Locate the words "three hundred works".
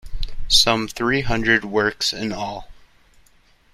0.87-2.11